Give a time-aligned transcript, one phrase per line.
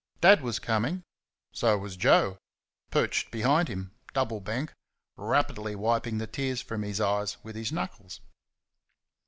[0.19, 1.03] Dad was coming;
[1.51, 2.39] so was Joe
[2.89, 4.73] perched behind him, "double bank,"
[5.15, 8.19] rapidly wiping the tears from his eyes with his knuckles.